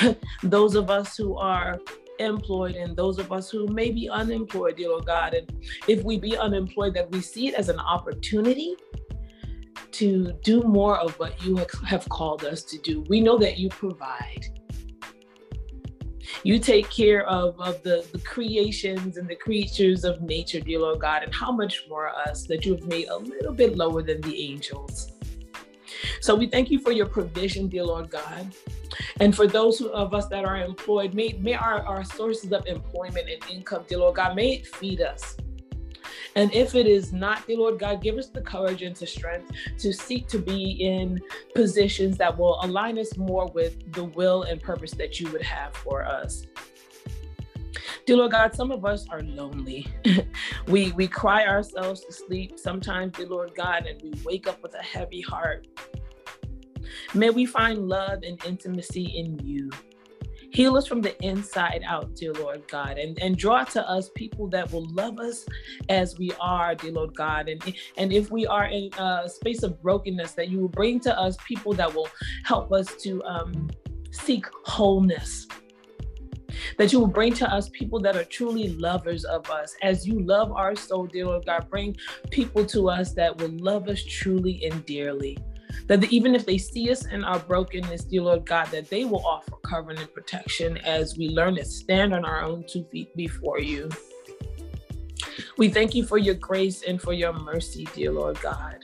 those 0.42 0.74
of 0.74 0.90
us 0.90 1.16
who 1.16 1.36
are 1.36 1.80
employed 2.18 2.76
and 2.76 2.96
those 2.96 3.18
of 3.18 3.32
us 3.32 3.50
who 3.50 3.66
may 3.68 3.90
be 3.90 4.08
unemployed, 4.08 4.76
dear 4.76 4.90
Lord 4.90 5.06
God. 5.06 5.34
And 5.34 5.52
if 5.88 6.02
we 6.04 6.18
be 6.18 6.36
unemployed, 6.36 6.94
that 6.94 7.10
we 7.10 7.20
see 7.20 7.48
it 7.48 7.54
as 7.54 7.68
an 7.68 7.80
opportunity 7.80 8.76
to 10.02 10.32
do 10.42 10.62
more 10.62 10.98
of 10.98 11.16
what 11.20 11.40
you 11.44 11.64
have 11.86 12.08
called 12.08 12.44
us 12.44 12.64
to 12.64 12.76
do. 12.78 13.02
We 13.08 13.20
know 13.20 13.38
that 13.38 13.56
you 13.56 13.68
provide. 13.68 14.46
You 16.42 16.58
take 16.58 16.90
care 16.90 17.24
of, 17.28 17.60
of 17.60 17.84
the, 17.84 18.04
the 18.10 18.18
creations 18.18 19.16
and 19.16 19.28
the 19.28 19.36
creatures 19.36 20.02
of 20.02 20.20
nature, 20.20 20.58
dear 20.58 20.80
Lord 20.80 20.98
God, 20.98 21.22
and 21.22 21.32
how 21.32 21.52
much 21.52 21.84
more 21.88 22.08
us 22.08 22.48
that 22.48 22.66
you 22.66 22.74
have 22.74 22.84
made 22.86 23.06
a 23.10 23.16
little 23.16 23.52
bit 23.52 23.76
lower 23.76 24.02
than 24.02 24.20
the 24.22 24.36
angels. 24.50 25.12
So 26.20 26.34
we 26.34 26.48
thank 26.48 26.68
you 26.68 26.80
for 26.80 26.90
your 26.90 27.06
provision, 27.06 27.68
dear 27.68 27.84
Lord 27.84 28.10
God. 28.10 28.52
And 29.20 29.36
for 29.36 29.46
those 29.46 29.80
of 29.82 30.14
us 30.14 30.26
that 30.26 30.44
are 30.44 30.56
employed, 30.56 31.14
may, 31.14 31.34
may 31.34 31.54
our, 31.54 31.80
our 31.82 32.02
sources 32.02 32.50
of 32.50 32.66
employment 32.66 33.28
and 33.30 33.40
income, 33.48 33.84
dear 33.88 33.98
Lord 33.98 34.16
God, 34.16 34.34
may 34.34 34.54
it 34.54 34.66
feed 34.66 35.00
us. 35.00 35.36
And 36.34 36.52
if 36.54 36.74
it 36.74 36.86
is 36.86 37.12
not, 37.12 37.46
dear 37.46 37.58
Lord 37.58 37.78
God, 37.78 38.02
give 38.02 38.16
us 38.16 38.28
the 38.28 38.40
courage 38.40 38.82
and 38.82 38.96
the 38.96 39.06
strength 39.06 39.50
to 39.78 39.92
seek 39.92 40.28
to 40.28 40.38
be 40.38 40.72
in 40.72 41.20
positions 41.54 42.16
that 42.18 42.36
will 42.36 42.58
align 42.62 42.98
us 42.98 43.16
more 43.16 43.48
with 43.48 43.92
the 43.92 44.04
will 44.04 44.44
and 44.44 44.60
purpose 44.60 44.92
that 44.92 45.20
you 45.20 45.30
would 45.32 45.42
have 45.42 45.74
for 45.76 46.04
us. 46.04 46.46
Dear 48.06 48.16
Lord 48.16 48.32
God, 48.32 48.54
some 48.54 48.72
of 48.72 48.84
us 48.84 49.06
are 49.10 49.20
lonely. 49.20 49.86
we 50.66 50.92
we 50.92 51.06
cry 51.06 51.46
ourselves 51.46 52.04
to 52.04 52.12
sleep 52.12 52.58
sometimes, 52.58 53.16
dear 53.16 53.26
Lord 53.26 53.52
God, 53.54 53.86
and 53.86 54.00
we 54.02 54.12
wake 54.24 54.48
up 54.48 54.62
with 54.62 54.74
a 54.74 54.82
heavy 54.82 55.20
heart. 55.20 55.66
May 57.14 57.30
we 57.30 57.46
find 57.46 57.88
love 57.88 58.22
and 58.24 58.42
intimacy 58.44 59.04
in 59.04 59.38
you. 59.38 59.70
Heal 60.52 60.76
us 60.76 60.86
from 60.86 61.00
the 61.00 61.18
inside 61.24 61.82
out, 61.86 62.14
dear 62.14 62.34
Lord 62.34 62.68
God, 62.68 62.98
and, 62.98 63.18
and 63.20 63.38
draw 63.38 63.64
to 63.64 63.88
us 63.88 64.10
people 64.14 64.48
that 64.48 64.70
will 64.70 64.86
love 64.90 65.18
us 65.18 65.46
as 65.88 66.18
we 66.18 66.30
are, 66.38 66.74
dear 66.74 66.92
Lord 66.92 67.16
God. 67.16 67.48
And, 67.48 67.74
and 67.96 68.12
if 68.12 68.30
we 68.30 68.46
are 68.46 68.66
in 68.66 68.90
a 68.98 69.30
space 69.30 69.62
of 69.62 69.80
brokenness, 69.82 70.32
that 70.32 70.50
you 70.50 70.60
will 70.60 70.68
bring 70.68 71.00
to 71.00 71.18
us 71.18 71.38
people 71.46 71.72
that 71.74 71.94
will 71.94 72.08
help 72.44 72.70
us 72.70 72.94
to 72.96 73.24
um, 73.24 73.70
seek 74.10 74.44
wholeness. 74.64 75.46
That 76.76 76.92
you 76.92 77.00
will 77.00 77.06
bring 77.06 77.32
to 77.34 77.50
us 77.50 77.70
people 77.70 77.98
that 78.00 78.14
are 78.14 78.24
truly 78.24 78.74
lovers 78.74 79.24
of 79.24 79.50
us. 79.50 79.74
As 79.82 80.06
you 80.06 80.20
love 80.20 80.52
our 80.52 80.76
soul, 80.76 81.06
dear 81.06 81.26
Lord 81.26 81.46
God, 81.46 81.70
bring 81.70 81.96
people 82.30 82.66
to 82.66 82.90
us 82.90 83.12
that 83.14 83.34
will 83.38 83.52
love 83.52 83.88
us 83.88 84.04
truly 84.04 84.62
and 84.66 84.84
dearly 84.84 85.38
that 85.86 86.04
even 86.12 86.34
if 86.34 86.46
they 86.46 86.58
see 86.58 86.90
us 86.90 87.06
in 87.06 87.24
our 87.24 87.38
brokenness, 87.40 88.04
dear 88.04 88.22
Lord 88.22 88.46
God, 88.46 88.68
that 88.68 88.88
they 88.88 89.04
will 89.04 89.24
offer 89.26 89.56
covering 89.62 89.98
and 89.98 90.12
protection 90.12 90.78
as 90.78 91.16
we 91.16 91.28
learn 91.28 91.56
to 91.56 91.64
stand 91.64 92.14
on 92.14 92.24
our 92.24 92.42
own 92.42 92.64
two 92.68 92.84
feet 92.84 93.14
before 93.16 93.60
you. 93.60 93.88
We 95.58 95.68
thank 95.68 95.94
you 95.94 96.04
for 96.04 96.18
your 96.18 96.34
grace 96.34 96.82
and 96.82 97.00
for 97.00 97.12
your 97.12 97.32
mercy, 97.32 97.86
dear 97.94 98.12
Lord 98.12 98.40
God. 98.40 98.78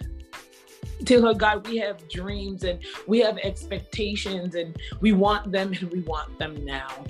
Dear 1.04 1.20
Lord 1.20 1.38
God, 1.38 1.66
we 1.66 1.76
have 1.78 2.08
dreams 2.08 2.64
and 2.64 2.80
we 3.06 3.20
have 3.20 3.38
expectations 3.38 4.54
and 4.54 4.76
we 5.00 5.12
want 5.12 5.52
them 5.52 5.72
and 5.72 5.90
we 5.90 6.00
want 6.00 6.38
them 6.38 6.64
now. 6.64 7.04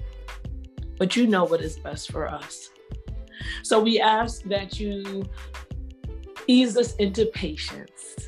But 0.98 1.16
you 1.16 1.26
know 1.26 1.44
what 1.44 1.60
is 1.60 1.78
best 1.78 2.12
for 2.12 2.28
us. 2.28 2.70
So 3.62 3.80
we 3.80 4.00
ask 4.00 4.42
that 4.44 4.78
you 4.78 5.24
ease 6.46 6.76
us 6.76 6.94
into 6.96 7.26
patience 7.26 8.27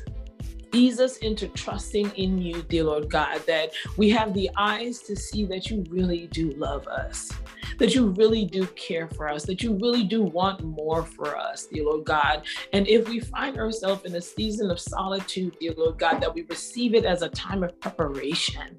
ease 0.73 0.99
us 0.99 1.17
into 1.17 1.47
trusting 1.49 2.11
in 2.11 2.41
you, 2.41 2.61
dear 2.63 2.83
Lord 2.85 3.09
God, 3.09 3.41
that 3.47 3.71
we 3.97 4.09
have 4.09 4.33
the 4.33 4.49
eyes 4.57 4.99
to 4.99 5.15
see 5.15 5.45
that 5.45 5.69
you 5.69 5.83
really 5.89 6.27
do 6.27 6.51
love 6.51 6.87
us, 6.87 7.31
that 7.77 7.95
you 7.95 8.07
really 8.07 8.45
do 8.45 8.65
care 8.67 9.07
for 9.07 9.29
us, 9.29 9.43
that 9.45 9.61
you 9.63 9.77
really 9.77 10.03
do 10.03 10.21
want 10.21 10.63
more 10.63 11.03
for 11.03 11.35
us, 11.35 11.67
dear 11.67 11.85
Lord 11.85 12.05
God. 12.05 12.43
And 12.73 12.87
if 12.87 13.07
we 13.07 13.19
find 13.19 13.57
ourselves 13.57 14.05
in 14.05 14.15
a 14.15 14.21
season 14.21 14.71
of 14.71 14.79
solitude, 14.79 15.57
dear 15.59 15.73
Lord 15.77 15.99
God, 15.99 16.21
that 16.21 16.33
we 16.33 16.43
receive 16.43 16.95
it 16.95 17.05
as 17.05 17.21
a 17.21 17.29
time 17.29 17.63
of 17.63 17.79
preparation 17.79 18.77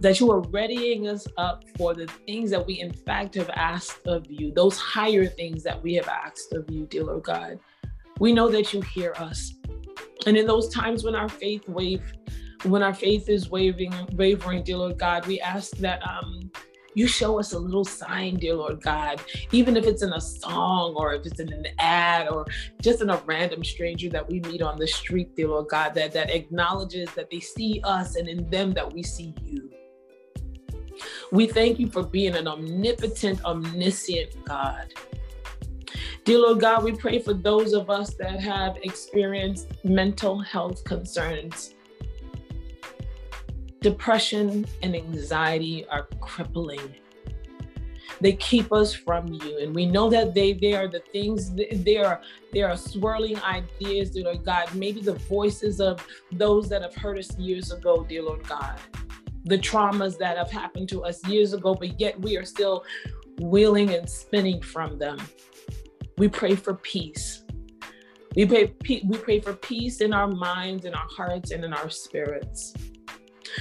that 0.00 0.18
you 0.18 0.32
are 0.32 0.40
readying 0.40 1.06
us 1.06 1.28
up 1.36 1.64
for 1.76 1.94
the 1.94 2.06
things 2.26 2.50
that 2.50 2.66
we 2.66 2.80
in 2.80 2.92
fact 2.92 3.36
have 3.36 3.50
asked 3.50 4.04
of 4.06 4.28
you, 4.28 4.52
those 4.52 4.76
higher 4.76 5.26
things 5.26 5.62
that 5.62 5.80
we 5.80 5.94
have 5.94 6.08
asked 6.08 6.52
of 6.54 6.68
you, 6.68 6.86
dear 6.86 7.04
Lord 7.04 7.22
God. 7.22 7.60
We 8.18 8.32
know 8.32 8.48
that 8.50 8.72
you 8.72 8.80
hear 8.80 9.14
us. 9.18 9.54
And 10.26 10.36
in 10.36 10.46
those 10.46 10.68
times 10.68 11.04
when 11.04 11.14
our 11.14 11.28
faith 11.28 11.68
wave, 11.68 12.12
when 12.64 12.82
our 12.82 12.94
faith 12.94 13.28
is 13.28 13.50
waving, 13.50 13.92
wavering, 14.12 14.62
dear 14.62 14.76
Lord 14.76 14.98
God, 14.98 15.26
we 15.26 15.40
ask 15.40 15.72
that 15.78 16.00
um, 16.06 16.50
you 16.94 17.06
show 17.06 17.38
us 17.38 17.52
a 17.52 17.58
little 17.58 17.84
sign, 17.84 18.36
dear 18.36 18.54
Lord 18.54 18.82
God, 18.82 19.20
even 19.50 19.76
if 19.76 19.86
it's 19.86 20.02
in 20.02 20.12
a 20.12 20.20
song 20.20 20.94
or 20.96 21.14
if 21.14 21.26
it's 21.26 21.40
in 21.40 21.52
an 21.52 21.66
ad 21.78 22.28
or 22.28 22.46
just 22.80 23.00
in 23.00 23.10
a 23.10 23.16
random 23.24 23.64
stranger 23.64 24.08
that 24.10 24.28
we 24.28 24.40
meet 24.40 24.62
on 24.62 24.78
the 24.78 24.86
street, 24.86 25.34
dear 25.34 25.48
Lord 25.48 25.68
God, 25.68 25.94
that, 25.94 26.12
that 26.12 26.30
acknowledges 26.30 27.10
that 27.14 27.30
they 27.30 27.40
see 27.40 27.80
us 27.84 28.16
and 28.16 28.28
in 28.28 28.48
them 28.50 28.72
that 28.74 28.92
we 28.92 29.02
see 29.02 29.34
you. 29.44 29.70
We 31.32 31.46
thank 31.46 31.78
you 31.78 31.90
for 31.90 32.02
being 32.02 32.34
an 32.34 32.46
omnipotent, 32.46 33.42
omniscient 33.44 34.44
God. 34.44 34.92
Dear 36.24 36.38
Lord 36.38 36.60
God, 36.60 36.84
we 36.84 36.92
pray 36.92 37.18
for 37.18 37.34
those 37.34 37.72
of 37.72 37.90
us 37.90 38.14
that 38.14 38.38
have 38.38 38.76
experienced 38.84 39.66
mental 39.82 40.38
health 40.38 40.84
concerns. 40.84 41.74
Depression 43.80 44.64
and 44.82 44.94
anxiety 44.94 45.84
are 45.88 46.06
crippling. 46.20 46.94
They 48.20 48.34
keep 48.34 48.72
us 48.72 48.94
from 48.94 49.32
you. 49.32 49.58
And 49.58 49.74
we 49.74 49.84
know 49.84 50.08
that 50.10 50.32
they, 50.32 50.52
they 50.52 50.74
are 50.74 50.86
the 50.86 51.00
things, 51.12 51.52
they 51.56 51.96
are, 51.96 52.20
they 52.52 52.62
are 52.62 52.76
swirling 52.76 53.40
ideas, 53.42 54.10
dear 54.10 54.26
Lord 54.26 54.44
God. 54.44 54.72
Maybe 54.76 55.00
the 55.00 55.14
voices 55.14 55.80
of 55.80 56.06
those 56.30 56.68
that 56.68 56.82
have 56.82 56.94
hurt 56.94 57.18
us 57.18 57.36
years 57.36 57.72
ago, 57.72 58.06
dear 58.08 58.22
Lord 58.22 58.46
God. 58.46 58.78
The 59.46 59.58
traumas 59.58 60.18
that 60.18 60.36
have 60.36 60.52
happened 60.52 60.88
to 60.90 61.02
us 61.02 61.26
years 61.26 61.52
ago, 61.52 61.74
but 61.74 61.98
yet 61.98 62.20
we 62.20 62.36
are 62.36 62.44
still 62.44 62.84
wheeling 63.40 63.90
and 63.90 64.08
spinning 64.08 64.62
from 64.62 64.98
them. 64.98 65.18
We 66.18 66.28
pray 66.28 66.54
for 66.54 66.74
peace. 66.74 67.44
We 68.36 68.46
pray, 68.46 68.74
we 68.88 69.18
pray 69.18 69.40
for 69.40 69.54
peace 69.54 70.00
in 70.00 70.12
our 70.12 70.28
minds, 70.28 70.84
in 70.84 70.94
our 70.94 71.08
hearts, 71.08 71.50
and 71.50 71.64
in 71.64 71.72
our 71.72 71.90
spirits. 71.90 72.74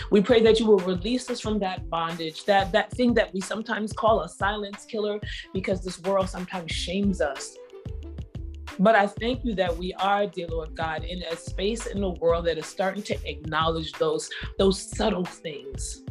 We 0.10 0.22
pray 0.22 0.42
that 0.44 0.60
you 0.60 0.66
will 0.66 0.80
release 0.80 1.30
us 1.30 1.42
from 1.42 1.60
that 1.60 1.90
bondage, 1.90 2.46
that, 2.46 2.72
that 2.72 2.92
thing 2.92 3.14
that 3.16 3.34
we 3.34 3.42
sometimes 3.42 3.92
call 3.92 4.22
a 4.22 4.30
silence 4.30 4.86
killer 4.86 5.20
because 5.54 5.84
this 5.84 6.00
world 6.02 6.30
sometimes 6.30 6.72
shames 6.72 7.20
us. 7.20 7.58
But 8.80 8.96
I 8.96 9.08
thank 9.08 9.44
you 9.44 9.54
that 9.56 9.76
we 9.76 9.94
are, 9.96 10.26
dear 10.26 10.48
Lord 10.48 10.76
God, 10.76 11.04
in 11.04 11.22
a 11.24 11.36
space 11.36 11.88
in 11.88 12.00
the 12.00 12.12
world 12.12 12.46
that 12.46 12.58
is 12.58 12.66
starting 12.66 13.04
to 13.04 13.30
acknowledge 13.30 13.92
those, 13.94 14.30
those 14.58 14.82
subtle 14.82 15.26
things 15.26 16.04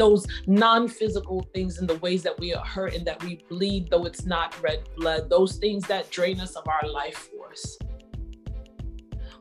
those 0.00 0.26
non-physical 0.46 1.46
things 1.54 1.78
and 1.78 1.88
the 1.88 1.98
ways 1.98 2.22
that 2.22 2.38
we 2.40 2.54
are 2.54 2.64
hurt 2.64 2.94
and 2.94 3.06
that 3.06 3.22
we 3.22 3.40
bleed 3.48 3.88
though 3.90 4.04
it's 4.04 4.24
not 4.24 4.60
red 4.62 4.82
blood 4.96 5.28
those 5.28 5.56
things 5.56 5.86
that 5.86 6.10
drain 6.10 6.40
us 6.40 6.56
of 6.56 6.66
our 6.66 6.88
life 6.88 7.30
force 7.30 7.78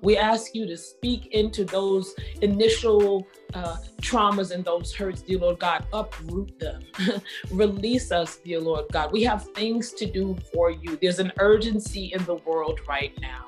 we 0.01 0.17
ask 0.17 0.55
you 0.55 0.65
to 0.65 0.77
speak 0.77 1.27
into 1.27 1.65
those 1.65 2.15
initial 2.41 3.27
uh, 3.53 3.77
traumas 4.01 4.51
and 4.51 4.63
those 4.63 4.93
hurts, 4.93 5.21
dear 5.21 5.39
Lord 5.39 5.59
God. 5.59 5.85
Uproot 5.91 6.57
them. 6.57 6.83
Release 7.51 8.11
us, 8.11 8.37
dear 8.37 8.61
Lord 8.61 8.85
God. 8.91 9.11
We 9.11 9.23
have 9.23 9.49
things 9.49 9.91
to 9.93 10.05
do 10.05 10.37
for 10.53 10.71
you. 10.71 10.97
There's 11.01 11.19
an 11.19 11.33
urgency 11.39 12.13
in 12.13 12.23
the 12.23 12.35
world 12.35 12.79
right 12.87 13.11
now. 13.19 13.47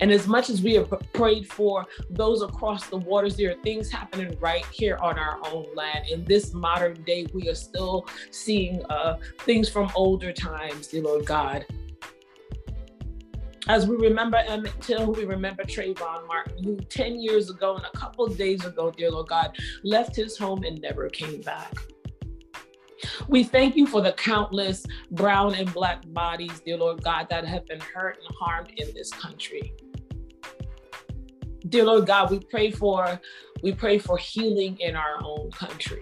And 0.00 0.10
as 0.10 0.26
much 0.26 0.50
as 0.50 0.62
we 0.62 0.74
have 0.74 0.92
prayed 1.12 1.48
for 1.48 1.86
those 2.10 2.42
across 2.42 2.86
the 2.86 2.96
waters, 2.96 3.36
there 3.36 3.50
are 3.50 3.62
things 3.62 3.90
happening 3.90 4.36
right 4.40 4.64
here 4.66 4.98
on 5.02 5.18
our 5.18 5.38
own 5.52 5.66
land. 5.74 6.08
In 6.10 6.24
this 6.24 6.52
modern 6.52 7.02
day, 7.02 7.26
we 7.32 7.48
are 7.48 7.54
still 7.54 8.06
seeing 8.30 8.84
uh, 8.86 9.16
things 9.40 9.68
from 9.68 9.90
older 9.94 10.32
times, 10.32 10.88
dear 10.88 11.02
Lord 11.02 11.26
God. 11.26 11.66
As 13.68 13.84
we 13.84 13.96
remember 13.96 14.36
Emmett 14.36 14.80
Till, 14.80 15.12
we 15.12 15.24
remember 15.24 15.64
Trayvon 15.64 16.26
Martin, 16.28 16.62
who 16.62 16.76
10 16.76 17.18
years 17.18 17.50
ago 17.50 17.74
and 17.74 17.84
a 17.84 17.98
couple 17.98 18.24
days 18.28 18.64
ago, 18.64 18.92
dear 18.92 19.10
Lord 19.10 19.26
God, 19.26 19.58
left 19.82 20.14
his 20.14 20.38
home 20.38 20.62
and 20.62 20.80
never 20.80 21.08
came 21.08 21.40
back. 21.40 21.74
We 23.28 23.44
thank 23.44 23.76
you 23.76 23.86
for 23.86 24.00
the 24.00 24.12
countless 24.12 24.84
brown 25.10 25.54
and 25.54 25.72
black 25.72 26.02
bodies, 26.12 26.60
dear 26.64 26.76
Lord 26.76 27.02
God, 27.02 27.28
that 27.30 27.44
have 27.44 27.66
been 27.66 27.80
hurt 27.80 28.18
and 28.26 28.36
harmed 28.38 28.70
in 28.76 28.92
this 28.94 29.10
country. 29.10 29.72
Dear 31.68 31.84
Lord 31.84 32.06
God, 32.06 32.30
we 32.30 32.40
pray 32.40 32.70
for 32.70 33.20
we 33.62 33.72
pray 33.72 33.98
for 33.98 34.18
healing 34.18 34.78
in 34.78 34.94
our 34.94 35.18
own 35.22 35.50
country. 35.50 36.00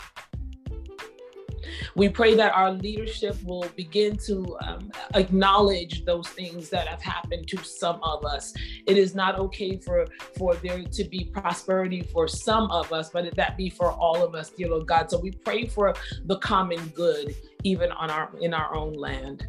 We 1.95 2.09
pray 2.09 2.35
that 2.35 2.53
our 2.53 2.73
leadership 2.73 3.37
will 3.45 3.67
begin 3.77 4.17
to 4.27 4.57
um, 4.67 4.91
acknowledge 5.15 6.05
those 6.05 6.29
things 6.29 6.69
that 6.71 6.87
have 6.89 7.03
happened 7.03 7.49
to 7.49 7.59
some 7.65 8.01
of 8.03 8.25
us. 8.25 8.53
It 8.87 8.97
is 8.97 9.15
not 9.15 9.39
okay 9.39 9.77
for 9.77 10.07
for 10.37 10.55
there 10.57 10.83
to 10.83 11.05
be 11.05 11.25
prosperity 11.25 12.03
for 12.03 12.29
some 12.29 12.71
of 12.71 12.93
us, 12.93 13.11
but 13.11 13.35
that 13.35 13.57
be 13.57 13.71
for 13.71 13.91
all 13.93 14.23
of 14.23 14.35
us, 14.35 14.51
dear 14.51 14.69
Lord 14.69 14.87
God. 14.87 15.11
So 15.11 15.19
we 15.19 15.31
pray 15.31 15.67
for 15.67 15.95
the 16.25 16.39
common 16.39 16.87
good, 16.89 17.35
even 17.63 17.93
on 17.93 18.11
our 18.11 18.31
in 18.41 18.55
our 18.55 18.75
own 18.75 18.95
land. 18.95 19.47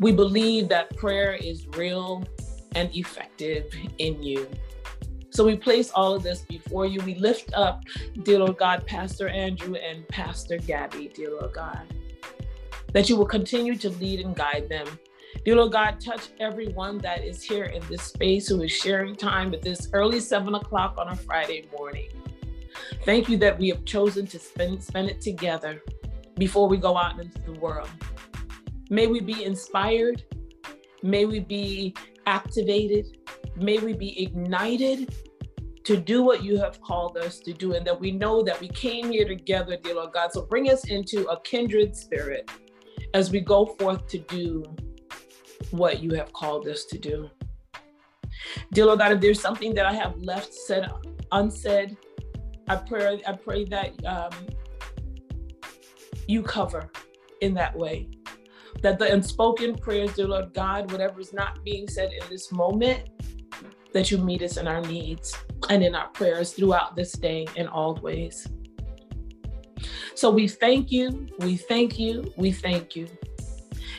We 0.00 0.12
believe 0.12 0.68
that 0.68 0.96
prayer 0.96 1.34
is 1.34 1.66
real 1.68 2.24
and 2.74 2.94
effective 2.94 3.72
in 3.98 4.22
you. 4.22 4.48
So 5.32 5.46
we 5.46 5.56
place 5.56 5.90
all 5.94 6.14
of 6.14 6.22
this 6.22 6.42
before 6.42 6.84
you. 6.84 7.00
We 7.00 7.14
lift 7.14 7.54
up, 7.54 7.84
dear 8.22 8.40
Lord 8.40 8.58
God, 8.58 8.86
Pastor 8.86 9.28
Andrew 9.28 9.76
and 9.76 10.06
Pastor 10.08 10.58
Gabby, 10.58 11.10
dear 11.14 11.30
Lord 11.30 11.54
God, 11.54 11.82
that 12.92 13.08
you 13.08 13.16
will 13.16 13.26
continue 13.26 13.74
to 13.76 13.88
lead 13.88 14.20
and 14.20 14.36
guide 14.36 14.68
them. 14.68 14.86
Dear 15.46 15.56
Lord 15.56 15.72
God, 15.72 15.98
touch 16.00 16.28
everyone 16.38 16.98
that 16.98 17.24
is 17.24 17.42
here 17.42 17.64
in 17.64 17.82
this 17.88 18.02
space 18.02 18.46
who 18.46 18.60
is 18.60 18.72
sharing 18.72 19.16
time 19.16 19.54
at 19.54 19.62
this 19.62 19.88
early 19.94 20.20
seven 20.20 20.54
o'clock 20.54 20.96
on 20.98 21.08
a 21.08 21.16
Friday 21.16 21.66
morning. 21.78 22.10
Thank 23.06 23.30
you 23.30 23.38
that 23.38 23.58
we 23.58 23.70
have 23.70 23.86
chosen 23.86 24.26
to 24.26 24.38
spend, 24.38 24.82
spend 24.82 25.08
it 25.08 25.22
together 25.22 25.82
before 26.36 26.68
we 26.68 26.76
go 26.76 26.98
out 26.98 27.18
into 27.18 27.38
the 27.40 27.58
world. 27.58 27.88
May 28.90 29.06
we 29.06 29.20
be 29.20 29.44
inspired. 29.44 30.22
May 31.02 31.24
we 31.24 31.40
be 31.40 31.94
activated. 32.26 33.16
May 33.56 33.78
we 33.78 33.92
be 33.92 34.22
ignited 34.22 35.14
to 35.84 35.96
do 35.96 36.22
what 36.22 36.44
you 36.44 36.58
have 36.58 36.80
called 36.80 37.16
us 37.16 37.38
to 37.40 37.52
do, 37.52 37.74
and 37.74 37.86
that 37.86 37.98
we 37.98 38.12
know 38.12 38.42
that 38.42 38.60
we 38.60 38.68
came 38.68 39.10
here 39.10 39.26
together, 39.26 39.76
dear 39.82 39.96
Lord 39.96 40.12
God. 40.12 40.32
So 40.32 40.42
bring 40.42 40.70
us 40.70 40.88
into 40.88 41.26
a 41.26 41.40
kindred 41.40 41.96
spirit 41.96 42.50
as 43.14 43.30
we 43.30 43.40
go 43.40 43.66
forth 43.66 44.06
to 44.08 44.18
do 44.18 44.64
what 45.70 46.02
you 46.02 46.14
have 46.14 46.32
called 46.32 46.68
us 46.68 46.84
to 46.86 46.98
do. 46.98 47.30
Dear 48.72 48.86
Lord 48.86 49.00
God, 49.00 49.12
if 49.12 49.20
there's 49.20 49.40
something 49.40 49.74
that 49.74 49.86
I 49.86 49.92
have 49.92 50.16
left 50.18 50.52
said 50.52 50.90
unsaid, 51.32 51.96
I 52.68 52.76
pray 52.76 53.22
I 53.26 53.32
pray 53.32 53.64
that 53.66 54.04
um, 54.04 54.30
you 56.28 56.42
cover 56.42 56.90
in 57.40 57.54
that 57.54 57.76
way. 57.76 58.08
That 58.82 58.98
the 58.98 59.12
unspoken 59.12 59.76
prayers, 59.76 60.14
dear 60.14 60.26
Lord 60.26 60.54
God, 60.54 60.90
whatever 60.90 61.20
is 61.20 61.32
not 61.32 61.62
being 61.64 61.86
said 61.88 62.10
in 62.12 62.28
this 62.28 62.50
moment, 62.50 63.08
that 63.92 64.10
you 64.10 64.18
meet 64.18 64.42
us 64.42 64.56
in 64.56 64.66
our 64.66 64.80
needs 64.82 65.36
and 65.70 65.82
in 65.82 65.94
our 65.94 66.08
prayers 66.08 66.52
throughout 66.52 66.96
this 66.96 67.12
day 67.12 67.46
in 67.56 67.66
all 67.66 67.94
ways. 67.96 68.48
So 70.14 70.30
we 70.30 70.48
thank 70.48 70.92
you, 70.92 71.26
we 71.40 71.56
thank 71.56 71.98
you, 71.98 72.32
we 72.36 72.52
thank 72.52 72.94
you. 72.96 73.08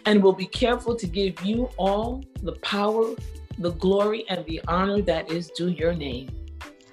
And 0.06 0.22
we'll 0.22 0.34
be 0.34 0.46
careful 0.46 0.96
to 0.96 1.08
give 1.08 1.42
you 1.44 1.70
all 1.78 2.24
the 2.42 2.54
power, 2.54 3.16
the 3.58 3.72
glory, 3.72 4.26
and 4.30 4.46
the 4.46 4.62
honor 4.68 5.02
that 5.02 5.32
is 5.32 5.50
due 5.52 5.70
your 5.70 5.94
name. 5.94 6.30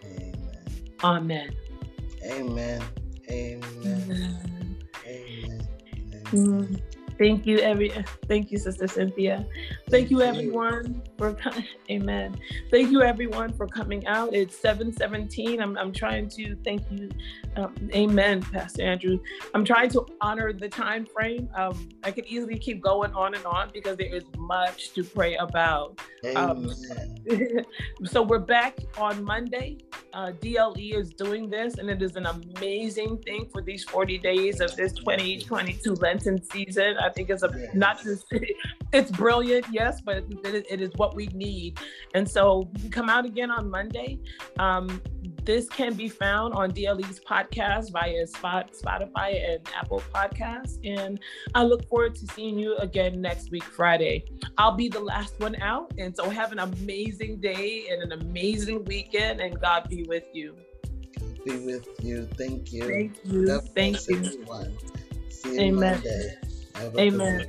Amen. 0.04 0.54
Amen. 1.02 1.54
Amen. 2.24 2.82
Amen. 3.28 4.76
Amen. 5.06 5.66
Amen. 6.24 6.24
Mm. 6.32 6.99
Thank 7.20 7.44
you, 7.44 7.58
every. 7.58 7.90
Thank 8.28 8.50
you, 8.50 8.56
Sister 8.56 8.88
Cynthia. 8.88 9.46
Thank 9.90 10.10
you, 10.10 10.22
everyone, 10.22 11.02
for 11.18 11.36
Amen. 11.90 12.40
Thank 12.70 12.90
you, 12.90 13.02
everyone, 13.02 13.52
for 13.52 13.66
coming 13.66 14.06
out. 14.06 14.32
It's 14.32 14.56
seven 14.56 14.90
seventeen. 14.90 15.60
I'm 15.60 15.76
I'm 15.76 15.92
trying 15.92 16.30
to 16.30 16.56
thank 16.64 16.80
you. 16.90 17.10
Um, 17.56 17.74
amen, 17.94 18.40
Pastor 18.40 18.84
Andrew. 18.84 19.18
I'm 19.52 19.66
trying 19.66 19.90
to 19.90 20.06
honor 20.22 20.54
the 20.54 20.68
time 20.68 21.04
frame. 21.04 21.50
Um, 21.54 21.90
I 22.04 22.10
could 22.10 22.24
easily 22.24 22.58
keep 22.58 22.80
going 22.80 23.12
on 23.12 23.34
and 23.34 23.44
on 23.44 23.68
because 23.70 23.98
there 23.98 24.14
is 24.14 24.24
much 24.38 24.94
to 24.94 25.04
pray 25.04 25.36
about. 25.36 26.00
Um, 26.36 26.72
so 28.04 28.22
we're 28.22 28.38
back 28.38 28.78
on 28.96 29.22
Monday. 29.22 29.78
Uh, 30.12 30.32
DLE 30.40 30.98
is 30.98 31.10
doing 31.10 31.50
this, 31.50 31.78
and 31.78 31.90
it 31.90 32.02
is 32.02 32.16
an 32.16 32.26
amazing 32.26 33.18
thing 33.18 33.46
for 33.52 33.62
these 33.62 33.84
40 33.84 34.18
days 34.18 34.60
of 34.60 34.74
this 34.74 34.92
2022 34.94 35.94
Lenten 35.94 36.42
season. 36.50 36.96
I 36.98 37.09
think 37.10 37.30
it's 37.30 37.42
a 37.42 37.50
not 37.74 38.02
just 38.02 38.26
it's 38.92 39.10
brilliant, 39.10 39.66
yes, 39.70 40.00
but 40.00 40.24
it, 40.44 40.66
it 40.68 40.80
is 40.80 40.90
what 40.96 41.14
we 41.14 41.26
need. 41.28 41.78
And 42.14 42.28
so 42.28 42.70
come 42.90 43.08
out 43.08 43.24
again 43.24 43.50
on 43.50 43.70
Monday. 43.70 44.18
Um, 44.58 45.00
this 45.44 45.68
can 45.68 45.94
be 45.94 46.08
found 46.08 46.54
on 46.54 46.70
DLE's 46.70 47.20
podcast 47.20 47.92
via 47.92 48.26
Spotify 48.26 49.52
and 49.52 49.66
Apple 49.74 50.02
Podcasts. 50.12 50.78
And 50.84 51.18
I 51.54 51.64
look 51.64 51.88
forward 51.88 52.14
to 52.16 52.26
seeing 52.28 52.58
you 52.58 52.76
again 52.76 53.20
next 53.20 53.50
week, 53.50 53.64
Friday. 53.64 54.24
I'll 54.58 54.76
be 54.76 54.88
the 54.88 55.00
last 55.00 55.38
one 55.40 55.56
out. 55.62 55.92
And 55.98 56.14
so 56.14 56.28
have 56.28 56.52
an 56.52 56.58
amazing 56.58 57.40
day 57.40 57.86
and 57.90 58.02
an 58.02 58.20
amazing 58.20 58.84
weekend, 58.84 59.40
and 59.40 59.60
God 59.60 59.88
be 59.88 60.04
with 60.04 60.28
you. 60.32 60.56
Be 61.44 61.58
with 61.58 61.88
you. 62.02 62.26
Thank 62.36 62.72
you. 62.72 62.86
Thank 62.86 63.16
you. 63.24 63.58
Thank 63.74 64.08
you. 64.08 64.16
Everyone. 64.16 64.76
See 65.30 65.54
you 65.54 65.60
Amen. 65.60 65.94
Monday. 65.94 66.49
Amen. 66.76 67.46